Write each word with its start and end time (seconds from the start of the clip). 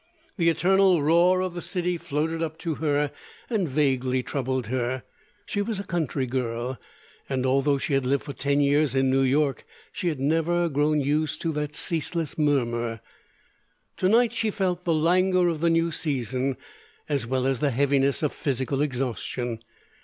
The 0.35 0.49
eternal 0.49 1.03
roar 1.03 1.41
of 1.41 1.53
the 1.53 1.61
city 1.61 1.95
floated 1.95 2.41
up 2.41 2.57
to 2.57 2.73
her 2.81 3.11
and 3.51 3.69
vaguely 3.69 4.23
troubled 4.23 4.65
her. 4.65 5.03
She 5.45 5.61
was 5.61 5.79
a 5.79 5.83
country 5.83 6.25
girl; 6.25 6.79
and 7.29 7.45
although 7.45 7.77
she 7.77 7.93
had 7.93 8.03
lived 8.03 8.23
for 8.23 8.33
ten 8.33 8.61
years 8.61 8.95
in 8.95 9.11
New 9.11 9.21
York, 9.21 9.63
she 9.91 10.07
had 10.07 10.19
never 10.19 10.67
grown 10.69 11.01
used 11.01 11.39
to 11.41 11.51
that 11.51 11.75
ceaseless 11.75 12.35
murmur. 12.35 12.99
To 13.97 14.09
night 14.09 14.33
she 14.33 14.49
felt 14.49 14.85
the 14.85 14.93
languor 14.95 15.47
of 15.47 15.59
the 15.61 15.69
new 15.69 15.91
season, 15.91 16.57
as 17.07 17.27
well 17.27 17.45
as 17.45 17.59
the 17.59 17.69
heaviness 17.69 18.23
of 18.23 18.33
physical 18.33 18.81
exhaustion. 18.81 19.59